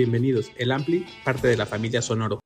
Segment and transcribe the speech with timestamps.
[0.00, 0.50] bienvenidos.
[0.56, 2.40] El Ampli, parte de la familia Sonoro.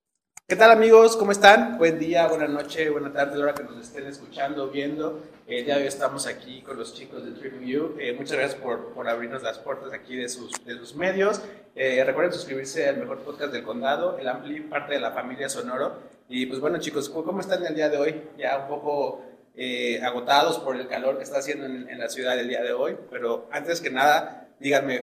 [0.48, 1.16] ¿Qué tal amigos?
[1.16, 1.78] ¿Cómo están?
[1.78, 5.22] Buen día, buena noche, buena tarde, la hora que nos estén escuchando, viendo.
[5.46, 7.94] El día de hoy estamos aquí con los chicos de TripView.
[8.00, 11.42] Eh, muchas gracias por, por, abrirnos las puertas aquí de sus, de sus medios.
[11.76, 15.92] Eh, recuerden suscribirse al mejor podcast del condado, el Ampli, parte de la familia Sonoro.
[16.28, 18.20] Y pues bueno chicos, ¿cómo están el día de hoy?
[18.36, 19.22] Ya un poco
[19.54, 22.72] eh, agotados por el calor que está haciendo en, en la ciudad el día de
[22.72, 25.03] hoy, pero antes que nada, díganme,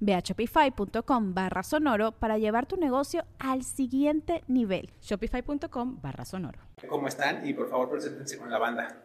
[0.00, 4.90] Ve a shopify.com barra sonoro para llevar tu negocio al siguiente nivel.
[5.00, 6.60] Shopify.com barra sonoro.
[6.88, 7.46] ¿Cómo están?
[7.46, 9.04] Y por favor, preséntense con la banda.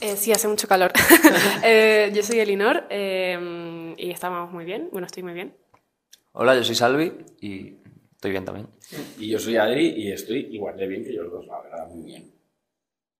[0.00, 0.92] Eh, sí, hace mucho calor.
[1.64, 4.88] eh, yo soy Elinor eh, y estamos muy bien.
[4.92, 5.56] Bueno, estoy muy bien.
[6.32, 7.78] Hola, yo soy Salvi y
[8.12, 8.68] estoy bien también.
[9.18, 11.88] Y yo soy Adri y estoy igual de bien que yo los dos, la verdad,
[11.88, 12.34] muy bien.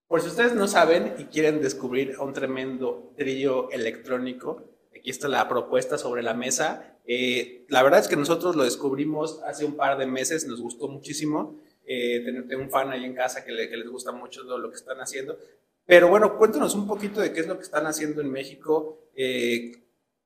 [0.09, 4.74] Por si ustedes no saben y quieren descubrir a un tremendo trillo electrónico,
[5.05, 6.97] aquí está la propuesta sobre la mesa.
[7.07, 10.89] Eh, la verdad es que nosotros lo descubrimos hace un par de meses, nos gustó
[10.89, 11.61] muchísimo.
[11.85, 14.71] Eh, tenerte un fan ahí en casa que, le, que les gusta mucho lo, lo,
[14.71, 15.39] que están haciendo.
[15.85, 19.73] Pero bueno, cuéntanos un poquito de qué es lo que están haciendo en México, eh,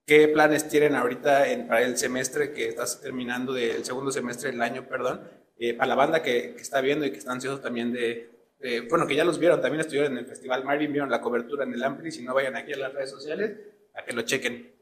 [0.07, 4.63] qué planes tienen ahorita en, para el semestre que estás terminando, del segundo semestre del
[4.63, 5.23] año, perdón,
[5.59, 8.31] eh, para la banda que, que, está viendo y que está ansioso también de,
[8.89, 11.75] bueno, que ya los vieron, también estuvieron en el Festival Marvin, vieron la cobertura en
[11.75, 13.59] el Ampli, si no vayan aquí a las redes sociales,
[13.99, 14.78] a que lo chequen.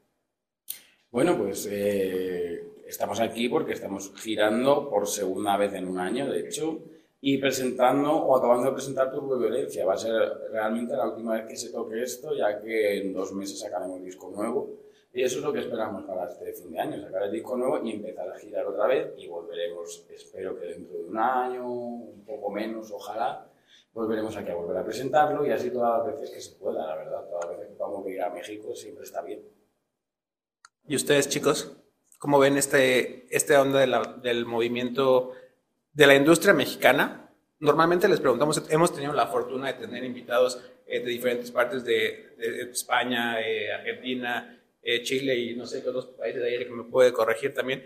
[1.09, 6.41] Bueno, pues eh, estamos aquí porque estamos girando por segunda vez en un año, de
[6.41, 6.81] hecho,
[7.21, 9.85] y presentando o acabando de presentar Turbo Violencia.
[9.85, 10.13] Va a ser
[10.51, 14.29] realmente la última vez que se toque esto, ya que en dos meses sacaremos disco
[14.29, 14.69] nuevo.
[15.13, 17.81] Y eso es lo que esperamos para este fin de año, sacar el disco nuevo
[17.83, 19.13] y empezar a girar otra vez.
[19.17, 23.49] Y volveremos, espero que dentro de un año, un poco menos, ojalá,
[23.93, 26.97] volveremos aquí a volver a presentarlo y así todas las veces que se pueda, la
[26.97, 27.25] verdad.
[27.29, 29.56] Todas las veces que a ir a México siempre está bien.
[30.89, 31.75] ¿Y ustedes, chicos?
[32.17, 33.85] ¿Cómo ven este, este onda
[34.21, 35.33] del movimiento
[35.91, 37.29] de la industria mexicana?
[37.59, 42.37] Normalmente les preguntamos, hemos tenido la fortuna de tener invitados eh, de diferentes partes de,
[42.71, 46.85] España, eh, Argentina, eh, Chile y no sé qué otros países de ahí que me
[46.85, 47.83] puede corregir también.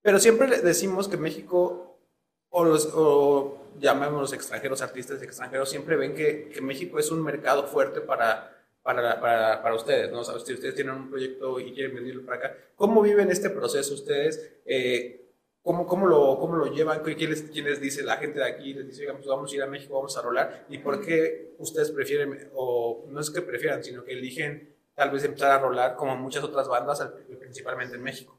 [0.00, 2.00] Pero siempre decimos que México,
[2.48, 8.00] o, los, o llamémoslos extranjeros, artistas extranjeros, siempre ven que México es un mercado fuerte
[8.00, 8.55] para
[8.86, 10.20] para, para, para, ustedes, ¿no?
[10.20, 13.50] O sea, si ustedes tienen un proyecto y quieren venirlo para acá, ¿cómo viven este
[13.50, 14.58] proceso ustedes?
[14.64, 15.26] Eh,
[15.60, 17.02] ¿cómo, cómo, lo, ¿Cómo lo llevan?
[17.02, 18.72] ¿Quién les, quién les dice la gente de aquí?
[18.72, 20.66] Les dice, pues vamos a ir a México, vamos a rolar.
[20.68, 25.24] ¿Y por qué ustedes prefieren, o no es que prefieran, sino que eligen tal vez
[25.24, 27.04] empezar a rolar como muchas otras bandas,
[27.40, 28.38] principalmente en México?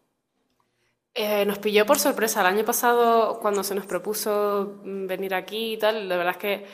[1.13, 2.39] Eh, nos pilló por sorpresa.
[2.39, 6.65] El año pasado, cuando se nos propuso venir aquí y tal, la verdad es que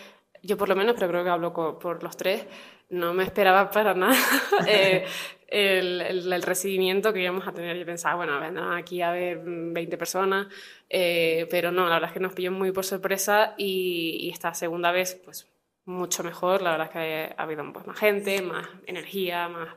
[0.43, 2.45] yo por lo menos, pero creo que hablo por los tres,
[2.89, 4.15] no me esperaba para nada
[4.67, 5.05] eh,
[5.47, 7.77] el, recibimiento que íbamos a tener.
[7.77, 10.47] Yo pensaba, bueno, vendrán aquí a ver 20 personas,
[10.89, 14.53] eh, pero no, la verdad es que nos pilló muy por sorpresa y, y, esta
[14.53, 15.47] segunda vez, pues
[15.85, 16.61] mucho mejor.
[16.61, 19.69] La verdad es que ha habido pues, más gente, más energía, más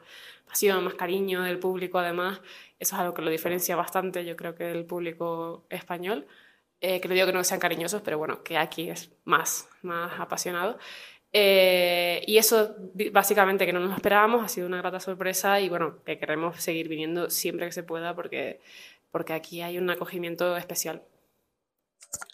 [0.47, 2.41] pasión, más cariño del público además.
[2.78, 6.27] Eso es algo que lo diferencia bastante, yo creo que del público español.
[6.81, 10.21] Eh, que no digo que no sean cariñosos, pero bueno, que aquí es más, más
[10.21, 10.78] apasionado.
[11.38, 12.74] Eh, y eso,
[13.12, 16.88] básicamente, que no nos esperábamos, ha sido una grata sorpresa y bueno, que queremos seguir
[16.88, 18.59] viniendo siempre que se pueda porque,
[19.10, 21.03] porque aquí hay un acogimiento especial.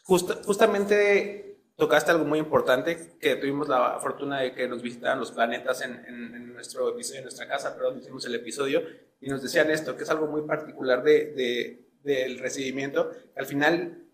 [0.04, 5.32] Just, justamente tocaste algo muy importante, que tuvimos la fortuna de que nos visitaran los
[5.32, 8.84] planetas en, en, en nuestro episodio, en nuestra casa, perdón, hicimos el episodio,
[9.20, 13.10] y nos decían esto, que es algo muy particular de, de, del recibimiento.
[13.34, 14.04] Al final,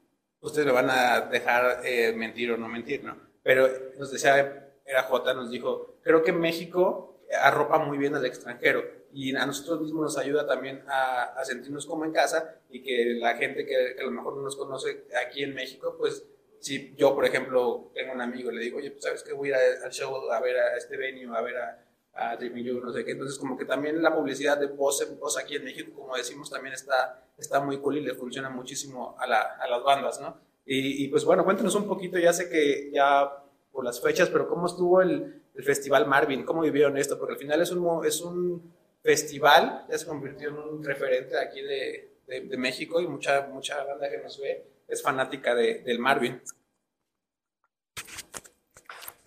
[0.41, 3.19] ustedes me van a dejar eh, mentir o no mentir, ¿no?
[3.43, 3.69] Pero
[3.99, 8.83] nos decía era J, nos dijo, creo que México arropa muy bien al extranjero
[9.13, 13.37] y a nosotros mismos nos ayuda también a, sentirnos como en casa y que la
[13.37, 16.27] gente que, que, a lo mejor no nos conoce aquí en México, pues
[16.61, 19.57] si yo, por ejemplo, tengo un amigo le digo, oye, pues sabes que voy a
[19.57, 21.85] ir al show a ver a este venue, a ver a,
[22.15, 23.13] a Tripping You, no sé qué.
[23.13, 26.51] Entonces, como que también la publicidad de voz en voz aquí en México, como decimos,
[26.51, 30.41] también está, está muy cool y le funciona muchísimo a las bandas, ¿no?
[30.65, 33.31] Y, y, pues bueno, cuéntanos un poquito, ya sé que ya
[33.79, 36.45] por las fechas, pero ¿cómo estuvo el, el Festival Marvin?
[36.45, 37.17] ¿Cómo vivieron esto?
[37.17, 41.63] Porque al final es un, es un festival, ya se convirtió en un referente aquí
[41.63, 46.01] de, de, de México y mucha, mucha banda que nos ve es fanática de, del
[46.01, 46.43] Marvin.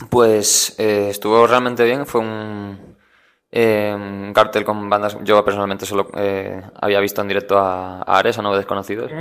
[0.09, 2.97] Pues eh, estuvo realmente bien, fue un,
[3.51, 8.19] eh, un, cartel con bandas, yo personalmente solo eh, había visto en directo a, a
[8.19, 9.13] Ares, a Nueve Desconocidos.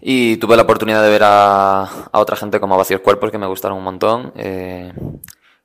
[0.00, 3.46] Y tuve la oportunidad de ver a, a, otra gente como Vacíos Cuerpos, que me
[3.46, 4.92] gustaron un montón, eh,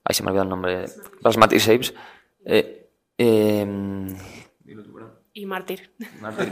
[0.04, 0.86] ahí se me olvidó el nombre,
[1.22, 1.94] Plasmatic Shapes,
[2.46, 2.90] eh,
[5.36, 5.92] y Mártir.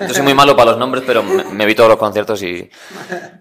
[0.07, 2.69] Yo soy muy malo para los nombres, pero me, me vi todos los conciertos y,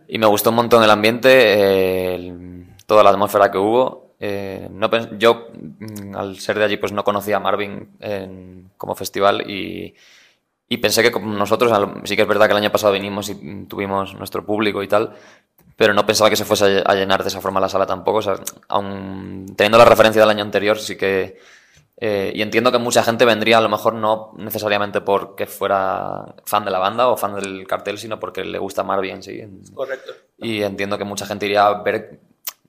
[0.07, 4.17] y, me gustó un montón el ambiente, el, toda la atmósfera que hubo.
[4.21, 8.95] Eh, no, yo, mm, al ser de allí, pues no conocía a Marvin en, como
[8.95, 9.95] festival y,
[10.73, 11.73] y, pensé que nosotros,
[12.05, 15.15] sí que es verdad que el año pasado vinimos y tuvimos nuestro público y tal,
[15.77, 18.19] pero no pensaba que se fuese a llenar de esa forma la sala tampoco.
[18.19, 18.35] O sea,
[18.69, 21.39] aun teniendo la referencia del año anterior, sí que
[22.03, 26.65] eh, y entiendo que mucha gente vendría a lo mejor no necesariamente porque fuera fan
[26.65, 29.43] de la banda o fan del cartel, sino porque le gusta Marvin, sí.
[29.75, 30.13] Correcto.
[30.39, 32.19] Y entiendo que mucha gente iría a ver,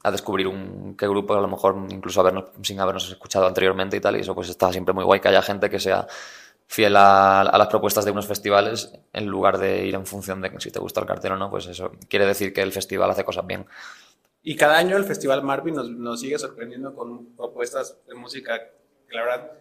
[0.03, 4.01] a descubrir un qué grupo, a lo mejor incluso habernos, sin habernos escuchado anteriormente y
[4.01, 6.05] tal, y eso pues está siempre muy guay que haya gente que sea
[6.71, 10.57] fiel a, a, las propuestas de unos festivales en lugar de ir en función de
[10.57, 13.25] si te gusta el cartel o no, pues eso quiere decir que el festival hace
[13.25, 13.65] cosas bien.
[14.41, 18.69] Y cada año el Festival Marvin nos, nos sigue sorprendiendo con propuestas de música
[19.05, 19.51] que la verdad,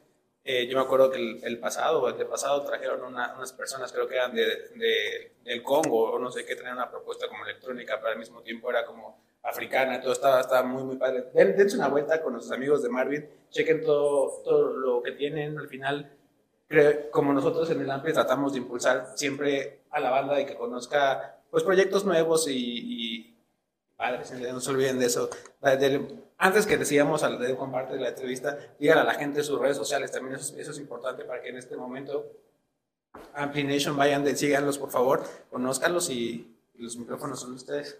[0.44, 3.52] eh, yo me acuerdo que el, el pasado o el de pasado trajeron una, unas
[3.54, 4.46] personas, creo que eran de,
[4.76, 8.40] de, del Congo o no sé qué, tenían una propuesta como electrónica, pero al mismo
[8.42, 11.24] tiempo era como africana, todo estaba, estaba muy, muy padre.
[11.34, 15.58] Den, dense una vuelta con nuestros amigos de Marvin, chequen todo, todo lo que tienen,
[15.58, 16.19] al final,
[17.10, 21.40] como nosotros en el Ampli tratamos de impulsar siempre a la banda y que conozca
[21.50, 23.34] pues proyectos nuevos y,
[23.96, 25.28] padres, no se olviden de eso.
[26.38, 29.76] Antes que decíamos al de compartir la entrevista, digan a la gente en sus redes
[29.76, 32.26] sociales, también eso, es importante para que en este momento
[33.34, 37.98] Ampli Nation vayan, de, síganlos por favor, conózcanlos y, y los micrófonos son de ustedes.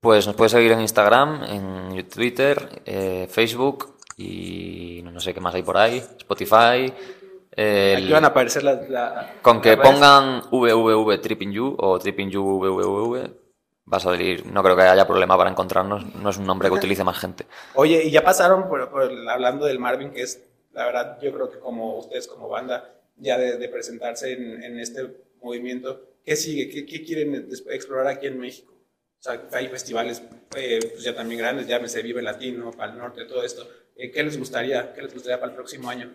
[0.00, 5.54] Pues nos puedes seguir en Instagram, en Twitter, eh, Facebook y no sé qué más
[5.54, 6.92] hay por ahí, Spotify.
[7.56, 12.30] El, Aquí van a aparecer la, la con que pongan www Tripping You o Tripping
[12.30, 13.46] You www
[13.92, 16.74] va a salir, no creo que haya problema para encontrarnos, no es un nombre que
[16.76, 17.46] utilice más gente.
[17.74, 20.42] Oye, y ya pasaron por, por hablando del Marvin, que es,
[20.72, 24.78] la verdad, yo creo que como ustedes como banda, ya de, de presentarse en, en,
[24.78, 25.06] este
[25.40, 26.68] movimiento, ¿qué sigue?
[26.68, 28.72] ¿Qué, qué quieren explorar aquí en México?
[29.18, 30.22] O sea, hay festivales
[30.56, 33.66] eh, pues ya también grandes, llámese Vive Latino, para el norte, todo esto.
[33.96, 34.92] Eh, ¿Qué les gustaría?
[34.92, 36.12] ¿Qué les gustaría para el próximo año?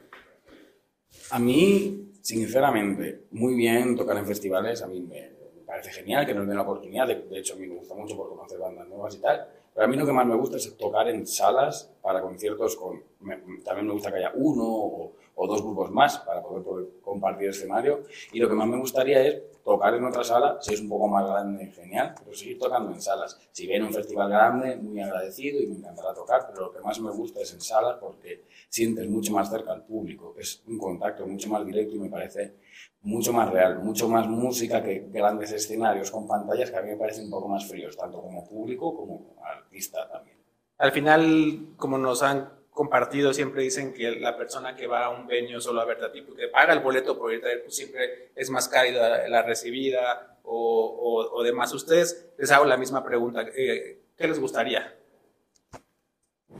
[1.31, 5.31] A mí, sinceramente, muy bien tocar en festivales, a mí me,
[5.65, 8.27] parece genial que nos den la oportunidad, de, hecho a mí me gusta mucho por
[8.27, 11.07] conocer bandas nuevas y tal, pero a mí lo que más me gusta es tocar
[11.07, 15.61] en salas para conciertos con, me, también me gusta que haya uno o, o, dos
[15.61, 19.93] grupos más para poder, poder compartir escenario y lo que más me gustaría es tocar
[19.95, 23.39] en otra sala, si es un poco más grande, genial, pero seguir tocando en salas.
[23.51, 26.99] Si viene un festival grande, muy agradecido y me encantará tocar, pero lo que más
[26.99, 31.25] me gusta es en salas porque sientes mucho más cerca al público, es un contacto
[31.27, 32.55] mucho más directo y me parece
[33.01, 36.97] mucho más real, mucho más música que grandes escenarios con pantallas que a mí me
[36.97, 40.37] parecen un poco más fríos, tanto como público como artista también.
[40.77, 45.27] Al final, como nos han compartido, siempre dicen que la persona que va a un
[45.27, 48.31] venio solo a a ti, porque paga el boleto por irte a ver, pues siempre
[48.35, 51.71] es más cálida la recibida o, o, o, demás.
[51.75, 54.95] Ustedes les hago la misma pregunta, eh, ¿qué les gustaría?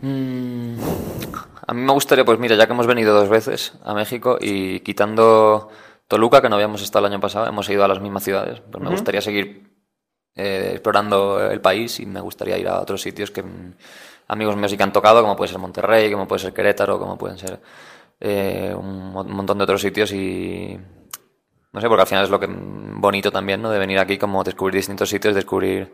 [0.01, 0.80] Mm,
[1.66, 4.82] a mí me gustaría, pues mira, ya que hemos venido dos veces a México y
[4.82, 5.70] quitando
[6.08, 8.80] Toluca, que no habíamos estado el año pasado, hemos ido a las mismas ciudades, pues
[8.80, 8.96] me uh -huh.
[8.96, 9.72] gustaría seguir
[10.36, 13.44] eh, explorando el país y me gustaría ir a otros sitios que
[14.31, 17.17] amigos míos sí que han tocado, como puede ser Monterrey, como puede ser Querétaro, como
[17.17, 17.59] pueden ser
[18.19, 20.79] eh, un, montón de otros sitios y
[21.73, 23.69] no sé, porque al final es lo que bonito también, ¿no?
[23.69, 25.91] De venir aquí como descubrir distintos sitios, descubrir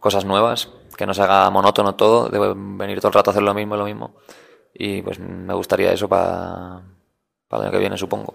[0.00, 3.42] cosas nuevas, que no se haga monótono todo, de venir todo el rato a hacer
[3.42, 4.14] lo mismo, lo mismo.
[4.72, 6.82] Y pues me gustaría eso para,
[7.48, 8.34] para el año que viene, supongo.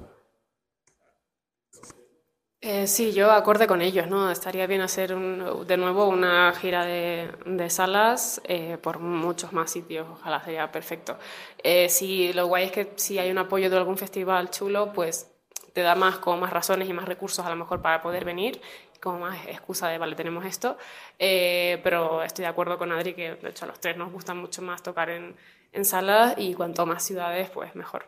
[2.71, 4.29] Eh, sí, yo acorde con ellos, ¿no?
[4.29, 10.43] Estaría bien hacer de nuevo una gira de, salas eh, por muchos más sitios, ojalá
[10.43, 11.17] sería perfecto.
[11.63, 15.31] Eh, si lo guay es que si hay un apoyo de algún festival chulo, pues
[15.73, 18.61] te da más, como más razones y más recursos a lo mejor para poder venir
[19.01, 20.77] como más excusa de, vale, tenemos esto,
[21.17, 24.61] pero estoy de acuerdo con Adri que de hecho a los tres nos gusta mucho
[24.61, 25.35] más tocar en,
[25.71, 28.05] en salas y cuanto más ciudades, pues mejor.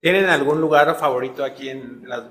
[0.00, 2.30] ¿Tienen algún lugar favorito aquí en la,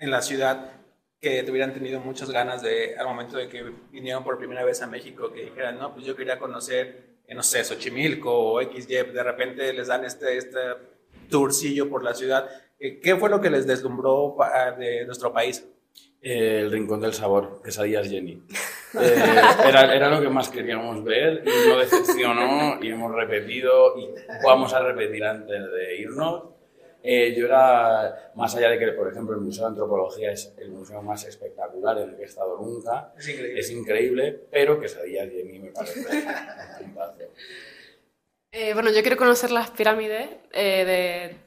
[0.00, 0.72] en la ciudad
[1.20, 4.86] que tuvieran tenido muchas ganas de, al momento de que vinieron por primera vez a
[4.86, 9.22] México, que dijeran, no, pues yo quería conocer, eh, no sé, Xochimilco o XY, de
[9.22, 10.58] repente les dan este, este
[11.28, 12.48] tourcillo por la ciudad.
[12.78, 14.34] Eh, ¿Qué fue lo que les deslumbró
[14.78, 15.66] de nuestro país?
[16.22, 18.42] Eh, el Rincón del Sabor, Quesadillas Jenny.
[18.98, 24.08] era, era, lo que más queríamos ver y nos decepcionó y hemos repetido y
[24.44, 26.49] vamos a repetir antes de irnos.
[27.02, 30.70] Eh, yo era, más allá de que, por ejemplo, el Museo de Antropología es el
[30.70, 35.30] museo más espectacular en el que he estado nunca, es increíble, es increíble pero Quesadillas
[35.30, 36.96] Jenny me parece un
[38.52, 40.84] eh, bueno, yo quiero conocer las pirámides eh,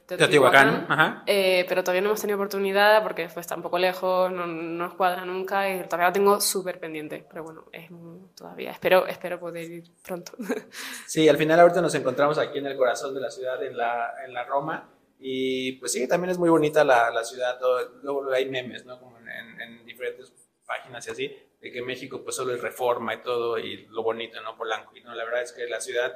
[0.06, 4.32] de Teotihuacán, eh, pero todavía no hemos tenido oportunidad porque pues, está un poco lejos,
[4.32, 7.26] no, nos cuadra nunca y todavía lo tengo súper pendiente.
[7.28, 7.90] Pero bueno, es,
[8.34, 10.32] todavía espero, espero poder ir pronto.
[11.06, 14.14] Sí, al final ahorita nos encontramos aquí en el corazón de la ciudad, en la,
[14.24, 14.93] en la Roma.
[15.26, 17.58] Y pues sí, también es muy bonita la, la ciudad.
[18.02, 19.00] Luego hay memes, ¿no?
[19.00, 20.30] Como en, en, diferentes
[20.66, 24.42] páginas y así, de que México pues solo es reforma y todo y lo bonito,
[24.42, 24.54] ¿no?
[24.54, 24.94] Polanco.
[24.94, 26.14] Y no, la verdad es que la ciudad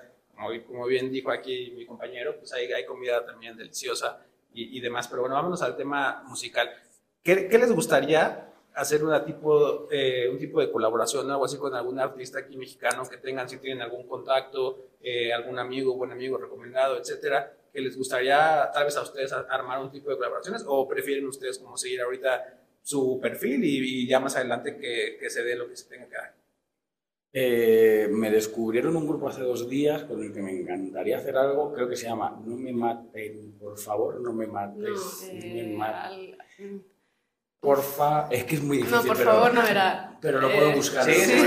[0.67, 5.09] como, bien dijo aquí mi compañero, pues hay, hay comida también deliciosa y, y, demás.
[5.09, 6.71] Pero bueno, vámonos al tema musical.
[7.23, 11.75] ¿Qué, qué les gustaría hacer una tipo, eh, un tipo de colaboración, algo así con
[11.75, 16.37] algún artista aquí mexicano que tengan, si tienen algún contacto, eh, algún amigo, buen amigo
[16.37, 20.89] recomendado, etcétera, que les gustaría tal vez a ustedes armar un tipo de colaboraciones o
[20.89, 25.45] prefieren ustedes como seguir ahorita su perfil y, y ya más adelante que, que se
[25.45, 26.35] dé lo que se tenga que dar?
[27.33, 31.73] Eh, me descubrieron un grupo hace dos días con el que me encantaría hacer algo,
[31.73, 35.31] creo que se llama No me maten, por favor, no me mates.
[35.33, 36.79] Mm.
[37.61, 38.99] Porfa, es que es muy difícil.
[38.99, 40.17] No, por favor, no era.
[40.21, 41.05] Pero lo puedo buscar.
[41.05, 41.45] Sí, sí,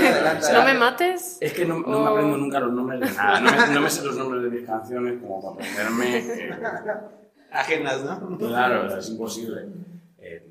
[0.52, 1.38] no me mates.
[1.40, 3.40] Es que no, no me aprendo nunca los nombres de nada.
[3.40, 6.18] No me, no me, sé los nombres de mis canciones como para aprenderme.
[6.18, 6.50] Eh,
[7.50, 8.38] Ajenas, ¿no?
[8.38, 9.66] Claro, es imposible.
[10.18, 10.46] Eh,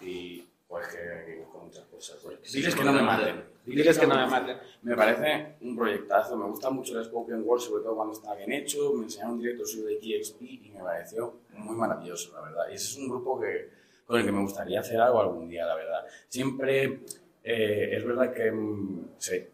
[0.00, 2.18] y pues que, que, con muchas cosas.
[2.52, 3.44] Diles que no me maten.
[3.64, 4.56] Diles que no me maten.
[4.82, 8.52] Me parece un proyectazo, me gusta mucho el Spoken Word, sobre todo cuando está bien
[8.52, 8.92] hecho.
[8.94, 12.64] Me enseñaron un directo suyo de KXP y me pareció muy maravilloso, la verdad.
[12.70, 13.70] Y ese es un grupo que,
[14.06, 16.04] con el que me gustaría hacer algo algún día, la verdad.
[16.28, 17.00] Siempre
[17.42, 19.44] eh, es verdad que, mm, sí,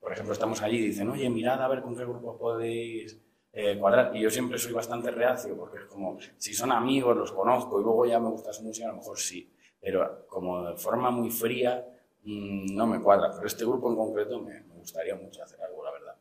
[0.00, 3.18] por ejemplo, estamos allí y dicen, oye, mirad a ver con qué grupo podéis
[3.52, 4.14] eh, cuadrar.
[4.14, 7.84] Y yo siempre soy bastante reacio porque es como, si son amigos, los conozco y
[7.84, 9.50] luego ya me gusta su música, a lo mejor sí.
[9.80, 11.86] Pero como de forma muy fría,
[12.24, 15.82] Mm, no me cuadra, pero este grupo en concreto me, me, gustaría mucho hacer algo,
[15.84, 16.14] la verdad.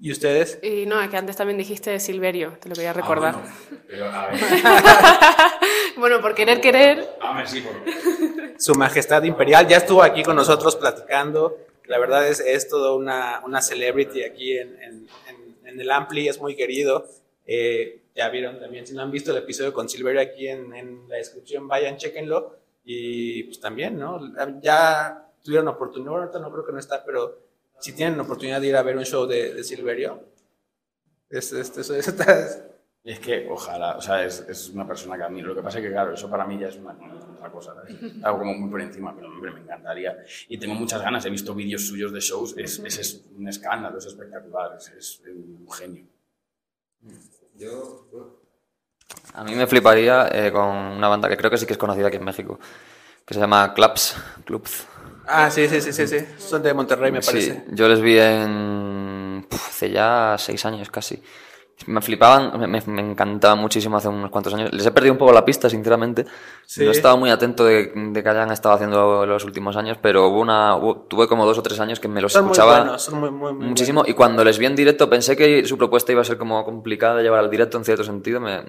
[0.00, 0.60] ¿Y ustedes?
[0.62, 3.34] Y no, es que antes también dijiste Silverio, te lo quería recordar.
[3.36, 4.40] Ah, bueno, pero, a ver.
[6.00, 7.16] bueno, por querer, querer.
[7.20, 7.74] A ver, sí, por...
[8.60, 11.58] Su Majestad Imperial ya estuvo aquí con nosotros platicando.
[11.86, 16.28] La verdad es, es toda una, una celebrity aquí en, en, en, en, el Ampli,
[16.28, 17.06] es muy querido.
[17.46, 21.08] Eh, ya vieron también, si no han visto el episodio con Silverio aquí en, en
[21.08, 22.56] la descripción, vayan, chequenlo.
[22.84, 24.20] Y pues también, ¿no?
[24.62, 27.38] Ya tuvieron oportunidad, ahorita no creo que no está, pero
[27.78, 30.22] si tienen oportunidad de ir a ver un show de, de Silverio,
[31.30, 32.14] es, es, es,
[33.04, 35.48] es, es que ojalá, o sea, es, es, una persona que admiro.
[35.48, 37.74] Lo que pasa es que, claro, eso para mí ya es una, otra cosa,
[38.22, 40.16] algo como muy por encima, pero hombre, me encantaría.
[40.48, 43.98] Y tengo muchas ganas, he visto vídeos suyos de shows, es, es, es un escándalo,
[43.98, 46.04] es espectacular, es, es un genio.
[47.56, 48.06] Yo,
[49.34, 52.08] a mí me fliparía eh, con una banda que creo que sí que es conocida
[52.08, 52.58] aquí en México,
[53.24, 54.16] que se llama Clubs.
[54.44, 54.86] Clubs.
[55.26, 56.18] Ah, sí, sí, sí, sí, sí.
[56.38, 57.52] Son de Monterrey, me parece.
[57.52, 59.46] Sí, yo les vi en.
[59.50, 61.22] Hace ya seis años casi.
[61.86, 64.70] Me flipaban, me, me, encantaban muchísimo hace unos cuantos años.
[64.72, 66.26] Les he perdido un poco la pista, sinceramente.
[66.66, 66.84] Sí.
[66.84, 70.28] No he estado muy atento de, de, que hayan estado haciendo los últimos años, pero
[70.28, 72.80] hubo una, hubo, tuve como dos o tres años que me los son escuchaba muy
[72.80, 74.00] buenos, son muy, muy, muy muchísimo.
[74.00, 74.10] Buenos.
[74.10, 77.16] Y cuando les vi en directo pensé que su propuesta iba a ser como complicada
[77.16, 78.40] de llevar al directo en cierto sentido.
[78.40, 78.64] Me,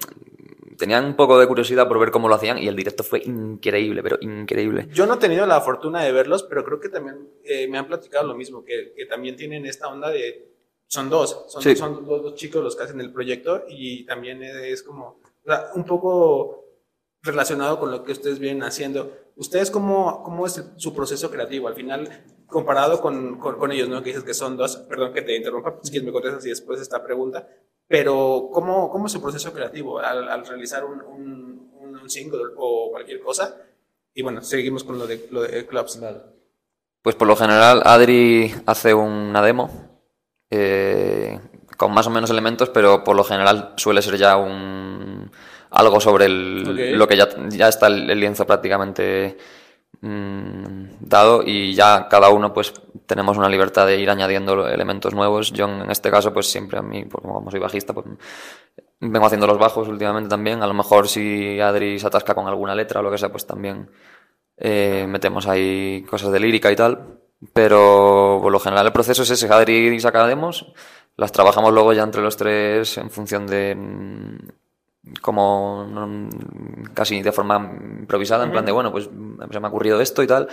[0.81, 4.01] tenían un poco de curiosidad por ver cómo lo hacían y el directo fue increíble,
[4.01, 4.87] pero increíble.
[4.91, 7.85] Yo no he tenido la fortuna de verlos, pero creo que también eh, me han
[7.85, 10.47] platicado lo mismo, que, que, también tienen esta onda de...
[10.91, 11.73] Son dos, son, sí.
[11.73, 15.69] son dos, dos, chicos los que hacen el proyecto y también es como o sea,
[15.73, 16.65] un poco
[17.21, 19.09] relacionado con lo que ustedes vienen haciendo.
[19.37, 21.69] ¿Ustedes cómo, cómo es su proceso creativo?
[21.69, 24.03] Al final, comparado con, con, con, ellos, ¿no?
[24.03, 26.81] Que dices que son dos, perdón que te interrumpa, si quieres me contestas y después
[26.81, 27.47] esta pregunta,
[27.87, 31.71] pero ¿cómo, cómo es su proceso creativo al, al realizar un, un,
[32.01, 33.61] un, single o cualquier cosa?
[34.13, 36.01] Y bueno, seguimos con lo de, lo de Clubs.
[37.01, 39.90] Pues por lo general Adri hace una demo
[40.51, 41.39] eh,
[41.77, 45.31] con más o menos elementos, pero por lo general suele ser ya un
[45.71, 46.93] algo sobre el, okay.
[46.93, 49.37] lo que ya, ya está el, el, lienzo prácticamente
[50.01, 52.73] mm, dado y ya cada uno pues
[53.05, 55.53] tenemos una libertad de ir añadiendo elementos nuevos.
[55.53, 58.05] Yo en este caso pues siempre a mí, pues, como soy bajista, pues
[58.99, 60.61] vengo haciendo los bajos últimamente también.
[60.61, 63.47] A lo mejor si Adri se atasca con alguna letra o lo que sea, pues
[63.47, 63.89] también
[64.57, 67.20] eh, metemos ahí cosas de lírica y tal.
[67.53, 70.71] Pero por lo general el proceso es ese, Adri saca demos,
[71.17, 74.37] las trabajamos luego ya entre los tres en función de mm,
[75.21, 75.87] como
[76.93, 77.57] casi de forma
[78.01, 80.47] improvisada, en plan de, bueno, pues se me ha ocurrido esto y tal,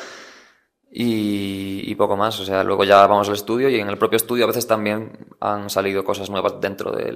[0.90, 2.40] y, poco más.
[2.40, 5.26] O sea, luego ya vamos al estudio y en el propio estudio a veces también
[5.40, 7.12] han salido cosas nuevas dentro de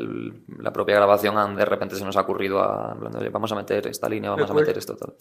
[0.59, 2.95] la propia grabación, de repente se nos ha ocurrido a,
[3.33, 5.15] vamos a meter esta línea, vamos a meter esto, tal.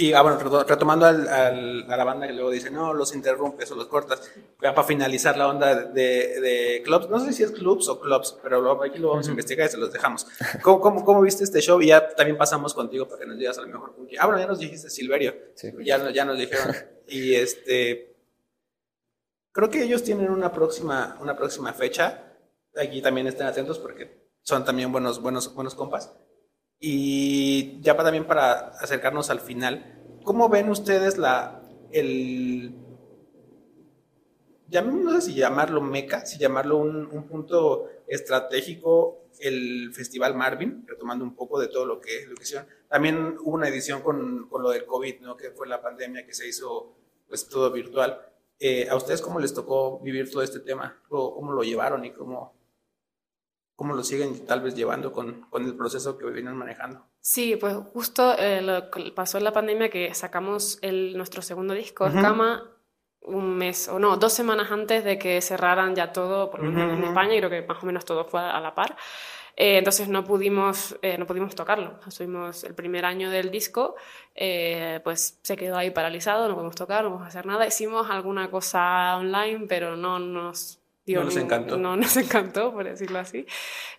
[0.00, 3.74] Y ah, bueno, retomando al, a la banda que luego dice, no, los interrumpes o
[3.74, 4.30] los cortas,
[4.62, 8.38] ya para finalizar la onda de, de, clubs, no sé si es clubs o clubs,
[8.40, 10.28] pero aquí lo vamos a investigar y se los dejamos.
[10.62, 11.82] ¿Cómo, cómo, cómo viste este show?
[11.82, 13.96] Y ya también pasamos contigo para que nos digas a lo mejor.
[14.20, 15.34] Ah, bueno, ya nos dijiste Silverio,
[15.80, 16.76] ya, ya nos dijeron.
[17.08, 18.14] y este,
[19.50, 22.36] creo que ellos tienen una próxima, una próxima fecha.
[22.76, 26.12] Aquí también estén atentos porque son también buenos, buenos, buenos compas.
[26.80, 32.74] Y ya para, también para acercarnos al final, ¿cómo ven ustedes la, el,
[34.68, 40.84] ya no sé si llamarlo meca, si llamarlo un, un, punto estratégico, el Festival Marvin,
[40.86, 42.66] retomando un poco de todo lo que, que hicieron.
[42.88, 45.36] También hubo una edición con, con, lo del COVID, ¿no?
[45.36, 46.94] que fue la pandemia que se hizo
[47.28, 48.20] pues todo virtual.
[48.60, 51.00] Eh, ¿A ustedes cómo les tocó vivir todo este tema?
[51.08, 52.57] ¿Cómo lo llevaron y cómo,
[53.78, 57.06] cómo lo siguen tal vez llevando con, con el proceso que vienen manejando.
[57.20, 62.08] Sí, pues justo eh, lo pasó en la pandemia que sacamos el, nuestro segundo disco,
[62.08, 62.68] Escama,
[63.20, 66.98] un mes, o no, dos semanas antes de que cerraran ya todo, por lo menos
[66.98, 68.96] en España, y creo que más o menos todo fue a la par.
[69.54, 72.00] Eh, entonces no pudimos, eh, no pudimos tocarlo.
[72.04, 73.94] Estuvimos el primer año del disco,
[75.04, 77.64] pues se quedó ahí paralizado, no pudimos tocar, no pudimos hacer nada.
[77.64, 80.80] Hicimos alguna cosa online, pero no nos
[81.14, 81.76] no nos encantó.
[81.76, 83.46] No nos encantó, por decirlo así.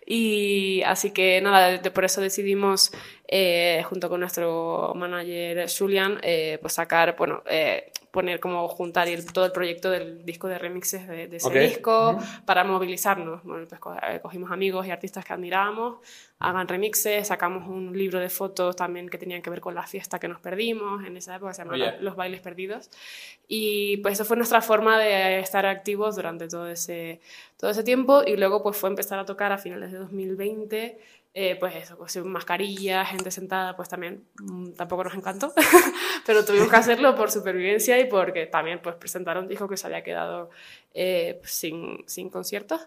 [0.06, 2.92] Y así que nada, por eso decidimos,
[3.32, 9.44] eh, junto con nuestro manager Julian, eh, pues sacar, bueno, eh, poner como juntar todo
[9.44, 13.44] el proyecto del disco de remixes de, ese disco para movilizarnos.
[13.44, 13.80] Bueno, pues
[14.20, 15.98] cogimos amigos y artistas que admirábamos,
[16.40, 20.18] hagan remixes, sacamos un libro de fotos también que tenían que ver con la fiesta
[20.18, 22.90] que nos perdimos en esa época, se llamaba Los Bailes Perdidos.
[23.46, 27.20] Y pues eso fue nuestra forma de estar activos durante todo ese,
[27.56, 30.98] todo ese tiempo y luego pues fue empezar a tocar a finales de 2020
[31.32, 35.52] eh, pues eso, pues mascarilla, gente sentada, pues también mm, tampoco nos encantó,
[36.26, 40.02] pero tuvimos que hacerlo por supervivencia y porque también pues presentaron dijo que se había
[40.02, 40.50] quedado
[40.92, 42.80] eh, sin, sin, conciertos.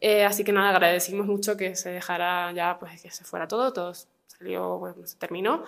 [0.00, 3.72] Eh, así que nada, agradecimos mucho que se dejara ya, pues que se fuera todo,
[3.72, 3.92] todo
[4.26, 5.64] salió, bueno, se terminó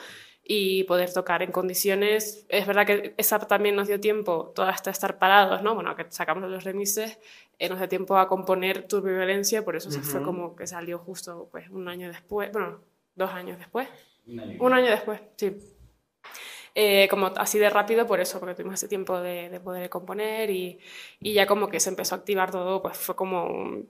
[0.52, 2.44] y poder tocar en condiciones.
[2.48, 5.76] Es verdad que esa también nos dio tiempo, todo hasta estar parados, ¿no?
[5.76, 7.20] Bueno, que sacamos los remises
[7.56, 11.48] eh, nos dio tiempo a componer Turbiviolencia, por eso se fue como que salió justo
[11.52, 12.80] pues, un año después, bueno,
[13.14, 13.86] dos años después.
[14.26, 15.56] Un año, después, sí.
[16.74, 20.50] Eh, como así de rápido por eso, porque tuvimos ese tiempo de, de poder componer
[20.50, 20.80] y,
[21.20, 23.88] y, ya como que se empezó a activar todo, pues fue como un,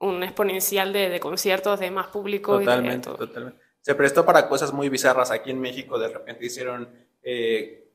[0.00, 2.58] un exponencial de, de, conciertos, de más público.
[2.58, 3.16] Totalmente, y todo.
[3.16, 3.69] totalmente.
[3.80, 5.30] Se prestó para cosas muy bizarras.
[5.30, 6.88] Aquí en México de repente hicieron
[7.22, 7.90] eh,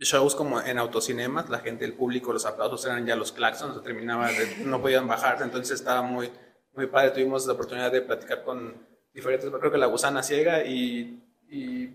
[0.00, 4.30] shows como en autocinemas, la gente, el público, los aplausos eran ya los claxons, terminaba,
[4.64, 6.30] no podían bajarse, entonces estaba muy,
[6.74, 7.10] muy padre.
[7.10, 11.90] Tuvimos la oportunidad de platicar con diferentes, creo que La Gusana Ciega y, y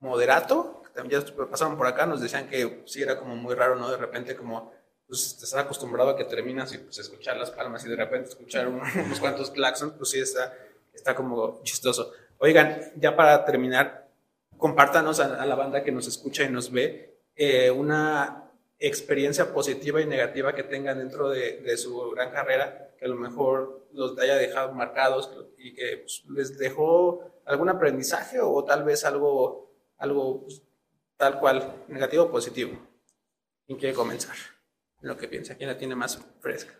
[0.00, 3.76] Moderato, que también ya pasaron por acá, nos decían que sí era como muy raro,
[3.76, 3.90] ¿no?
[3.90, 4.72] De repente como
[5.06, 8.66] pues estás acostumbrado a que terminas y pues escuchar las palmas y de repente escuchar
[8.66, 10.56] unos cuantos claxons, pues sí está,
[10.94, 12.12] está como chistoso.
[12.44, 14.08] Oigan, ya para terminar,
[14.58, 18.50] compártanos a la banda que nos escucha y nos ve eh, una
[18.80, 23.86] experiencia positiva y negativa que tengan dentro de, su gran carrera, que a lo mejor
[23.92, 29.70] los haya dejado marcados y que pues, les dejó algún aprendizaje o tal vez algo,
[29.98, 30.62] algo pues,
[31.16, 32.72] tal cual, negativo o positivo.
[33.66, 34.34] ¿Quién quiere comenzar?
[35.00, 36.74] lo que piensa, ¿quién la tiene más fresca?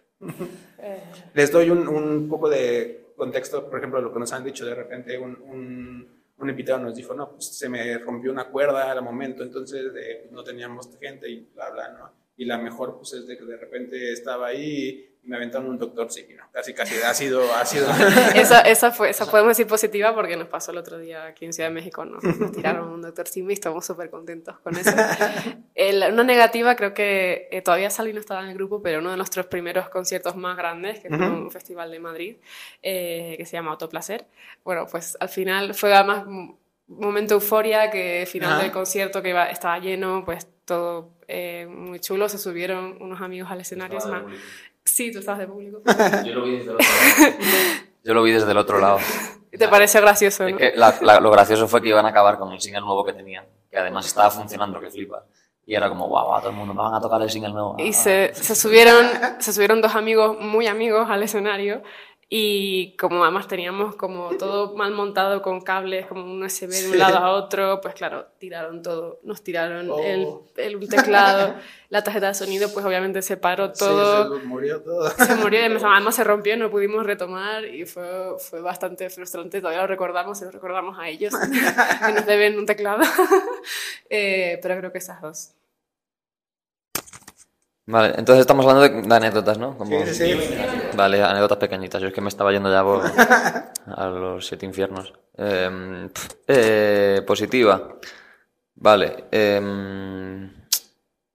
[0.79, 1.03] Eh.
[1.35, 4.74] les doy un, un, poco de contexto, por ejemplo, lo que nos han dicho de
[4.74, 9.44] repente, un un invitado nos dijo, no, pues se me rompió una cuerda al momento,
[9.44, 12.12] entonces eh, no teníamos gente y bla, bla, ¿no?
[12.37, 15.78] Y la mejor, pues es de que de repente estaba ahí y me aventaron un
[15.78, 16.44] doctor sí, ¿no?
[16.52, 17.42] Casi, casi, ha sido.
[18.35, 21.52] esa, esa fue, esa podemos decir positiva porque nos pasó el otro día aquí en
[21.52, 22.18] Ciudad de México, ¿no?
[22.20, 24.90] Nos tiraron un doctor sí y estamos súper contentos con eso.
[26.12, 29.16] una negativa, creo que eh, todavía Sally no estaba en el grupo, pero uno de
[29.16, 32.37] nuestros primeros conciertos más grandes, que fue un festival de Madrid,
[32.82, 34.26] eh, que se llama Autoplacer,
[34.64, 36.24] bueno, pues al final fue además
[36.88, 38.62] momento euforia, que final Ajá.
[38.62, 42.28] del concierto que iba, estaba lleno, pues todo eh, muy chulo.
[42.28, 43.98] Se subieron unos amigos al escenario.
[43.98, 44.22] es más-
[44.85, 45.81] Sí, tú estabas de público.
[46.25, 47.29] Yo lo vi desde el otro lado.
[48.05, 48.99] Yo lo vi desde el otro lado.
[49.53, 50.59] Y ¿Te pareció gracioso, Es no?
[50.59, 53.12] que la- la- lo gracioso fue que iban a acabar con el single nuevo que
[53.12, 55.25] tenían, que además estaba funcionando, que flipa.
[55.64, 57.77] Y era como, guau, guau, todo el mundo, me van a tocar el single nuevo.
[57.79, 59.07] Y Ah, se, se subieron,
[59.38, 61.83] se subieron dos amigos muy amigos al escenario
[62.35, 66.92] y como además teníamos como todo mal montado con cables, como un USB de un
[66.92, 66.97] Sí.
[66.99, 69.99] lado a otro, pues claro, tiraron todo, nos tiraron Oh.
[70.03, 71.57] el, el un teclado,
[71.90, 74.35] la tarjeta de sonido, pues obviamente se paró todo.
[74.35, 75.11] Sí, se murió todo.
[75.11, 79.61] Se murió además se rompió, no pudimos retomar y fue, fue bastante frustrante.
[79.61, 83.03] Todavía lo recordamos y lo recordamos a ellos, que nos deben un teclado.
[84.14, 85.53] Eh, pero creo que esas dos.
[87.87, 89.77] Vale, entonces estamos hablando de, de anécdotas, ¿no?
[89.79, 90.55] Como- Sí, sí, sí.
[90.96, 92.00] Vale, anécdotas pequeñitas.
[92.02, 93.02] Yo es que me estaba yendo ya por-
[93.96, 95.12] a los siete infiernos.
[95.37, 96.09] Eh,
[96.46, 97.96] eh, positiva.
[98.74, 99.24] Vale.
[99.31, 99.61] eh,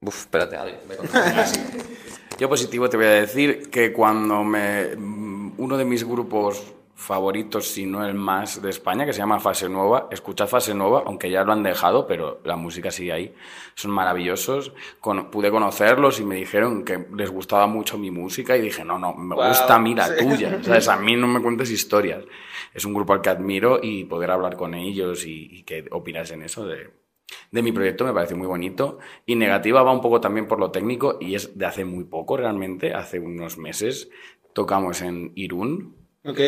[0.02, 0.74] uf, espérate, Adri.
[2.38, 6.62] Yo positivo te voy a decir que cuando me mm, uno de mis grupos
[6.98, 11.04] favoritos, si no el más de España, que se llama Fase Nueva, escuchad Fase Nueva,
[11.06, 13.34] aunque ya lo han dejado, pero la música sigue ahí,
[13.76, 14.72] son maravillosos.
[15.00, 18.98] Con- pude conocerlos y me dijeron que les gustaba mucho mi música y dije, no,
[18.98, 20.12] no, me Guau, gusta a mí la sí.
[20.18, 20.88] tuya, ¿sabes?
[20.88, 22.24] A mí no me cuentes historias.
[22.74, 26.30] Es un grupo al que admiro y poder hablar con ellos y, y que opinas
[26.32, 26.90] en eso de,
[27.52, 28.98] de mi proyecto me parece muy bonito.
[29.24, 32.36] Y negativa va un poco también por lo técnico y es de hace muy poco
[32.36, 34.10] realmente, hace unos meses
[34.52, 36.40] tocamos en Irún Ok.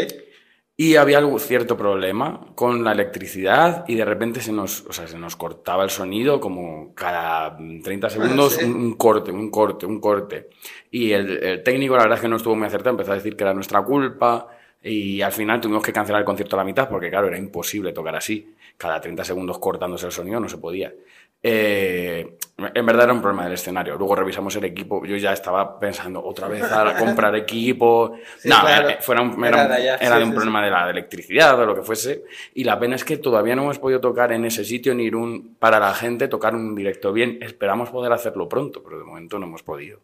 [0.81, 5.07] Y había algún cierto problema con la electricidad y de repente se nos, o sea,
[5.07, 8.65] se nos cortaba el sonido como cada 30 segundos sí.
[8.65, 10.49] un, un corte, un corte, un corte.
[10.91, 13.37] Y el, el técnico la verdad es que no estuvo muy acertado, empezó a decir
[13.37, 14.49] que era nuestra culpa
[14.83, 17.93] y al final tuvimos que cancelar el concierto a la mitad porque claro, era imposible
[17.93, 18.55] tocar así.
[18.79, 20.95] Cada 30 segundos cortándose el sonido no se podía.
[21.43, 22.37] Eh,
[22.75, 23.97] en verdad era un problema del escenario.
[23.97, 25.05] Luego revisamos el equipo.
[25.07, 28.15] Yo ya estaba pensando otra vez a comprar equipo.
[28.39, 28.89] Sí, no, claro.
[28.91, 30.71] eh, fuera un, Era era, un- de allá, era sí, de un sí, problema de
[30.71, 32.25] la electricidad o lo que fuese.
[32.55, 35.57] Y la pena es que todavía no hemos podido tocar en ese sitio en Irún
[35.59, 37.39] para la gente, tocar un directo bien.
[37.41, 40.01] Esperamos poder hacerlo pronto, pero de momento no hemos podido.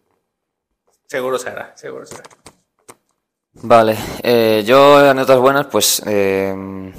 [1.06, 2.22] Seguro será, seguro será.
[3.62, 6.92] Vale, eh, yo anécdotas buenas, pues eh,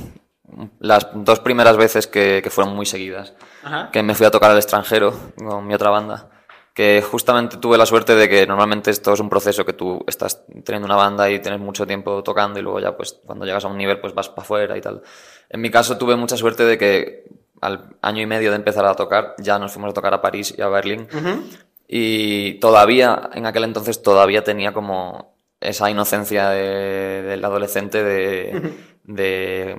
[0.79, 3.89] las dos primeras veces que, que fueron muy seguidas, Ajá.
[3.91, 6.29] que me fui a tocar al extranjero con mi otra banda,
[6.73, 10.43] que justamente tuve la suerte de que normalmente esto es un proceso que tú estás
[10.63, 13.67] teniendo una banda y tienes mucho tiempo tocando y luego ya pues cuando llegas a
[13.67, 15.01] un nivel pues vas para afuera y tal.
[15.49, 17.23] En mi caso tuve mucha suerte de que
[17.61, 20.53] al año y medio de empezar a tocar ya nos fuimos a tocar a París
[20.55, 21.07] y a Berlín.
[21.87, 28.73] Y todavía, en aquel entonces, todavía tenía como esa inocencia de- del adolescente de,
[29.05, 29.75] de,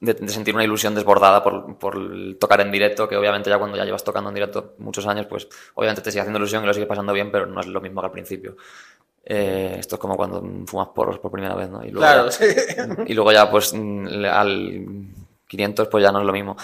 [0.00, 1.98] de- de sentir una ilusión desbordada por, por
[2.38, 5.48] tocar en directo, que obviamente ya cuando ya llevas tocando en directo muchos años, pues
[5.74, 8.00] obviamente te sigue haciendo ilusión y lo sigues pasando bien, pero no es lo mismo
[8.00, 8.56] que al principio.
[9.24, 11.84] Eh, esto es como cuando fumas porros por primera vez, ¿no?
[11.84, 12.44] Y luego Claro, ya- sí.
[13.06, 14.86] y luego ya, pues, mm, al
[15.48, 16.56] 500, pues ya no es lo mismo.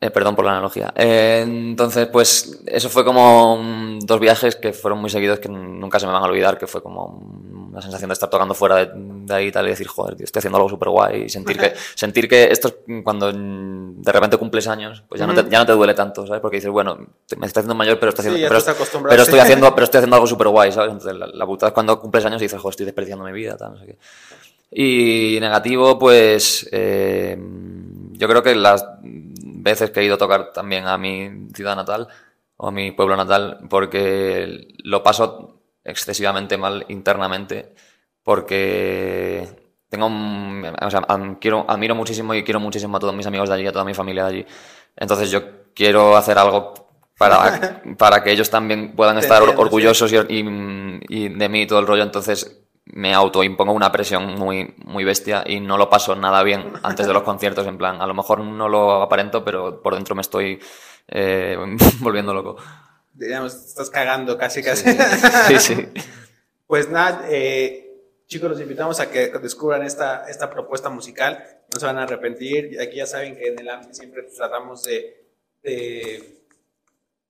[0.00, 0.92] Eh, perdón por la analogía.
[0.96, 6.00] Eh, entonces, pues, eso fue como mm, dos viajes que fueron muy seguidos que nunca
[6.00, 7.20] se me van a olvidar, que fue como
[7.72, 10.24] una sensación de estar tocando fuera de, de ahí y tal, y decir, joder, tío,
[10.24, 14.36] estoy haciendo algo súper guay, y sentir que, sentir que esto es cuando de repente
[14.36, 16.40] cumples años, pues ya no te, ya no te duele tanto, ¿sabes?
[16.40, 16.96] Porque dices, bueno,
[17.36, 18.46] me estoy haciendo mayor, pero estoy haciendo,
[19.08, 20.92] pero, estoy haciendo, pero estoy haciendo algo súper guay, ¿sabes?
[20.92, 23.56] Entonces, la, la putada es cuando cumples años y dices, joder, estoy desperdiciando mi vida,
[23.56, 23.98] tal, no sé qué.
[24.74, 27.36] Y negativo, pues eh,
[28.12, 32.08] yo creo que las veces que he ido a tocar también a mi ciudad natal
[32.56, 35.51] o a mi pueblo natal, porque lo paso
[35.84, 37.74] excesivamente mal internamente,
[38.22, 39.48] porque
[39.88, 43.48] tengo, un- o sea, am- quiero, admiro muchísimo y quiero muchísimo a todos mis amigos
[43.48, 44.46] de allí, a toda mi familia de allí.
[44.96, 45.42] Entonces yo
[45.74, 46.74] quiero hacer algo
[47.18, 51.66] para, para que ellos también puedan estar entiendo, orgullosos y, y- y de mí y
[51.66, 52.02] todo el rollo.
[52.02, 57.06] Entonces me autoimpongo una presión muy, muy bestia y no lo paso nada bien antes
[57.06, 57.66] de los conciertos.
[57.66, 60.58] En plan, a lo mejor no lo aparento, pero por dentro me estoy
[61.08, 61.56] eh,
[62.00, 62.56] volviendo loco.
[63.14, 64.90] Digamos, estás cagando casi, casi.
[65.48, 65.88] Sí, sí.
[66.66, 67.82] Pues nada, eh,
[68.26, 71.44] chicos, los invitamos a que descubran esta, esta propuesta musical.
[71.70, 72.80] No se van a arrepentir.
[72.80, 75.28] Aquí ya saben que en el AMPI siempre tratamos de,
[75.62, 76.42] de,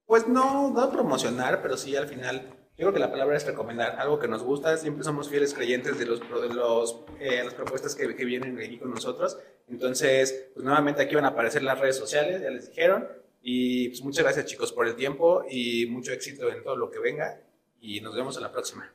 [0.07, 2.43] pues no, no promocionar, pero sí al final,
[2.77, 3.99] yo creo que la palabra es recomendar.
[3.99, 7.97] Algo que nos gusta, siempre somos fieles creyentes de, los, de los, eh, las propuestas
[7.97, 9.39] que, que vienen aquí con nosotros.
[9.69, 13.09] Entonces, pues nuevamente aquí van a aparecer las redes sociales, ya les dijeron.
[13.43, 17.01] Y pues muchas gracias chicos por el tiempo y mucho éxito en todo lo que
[17.01, 17.41] venga.
[17.81, 18.91] Y nos vemos en la próxima.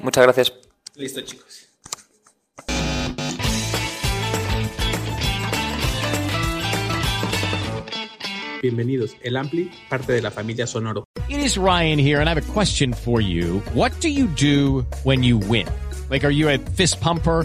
[0.00, 0.52] Muchas gracias.
[0.94, 1.68] Listo, chicos.
[8.62, 9.16] Bienvenidos.
[9.22, 11.04] El Ampli, parte de la familia Sonoro.
[11.28, 13.60] It is Ryan here, and I have a question for you.
[13.74, 15.66] What do you do when you win?
[16.08, 17.44] Like, are you a fist pumper?